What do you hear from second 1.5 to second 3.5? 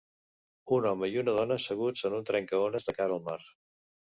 asseguts en un trencaones de cara al mar.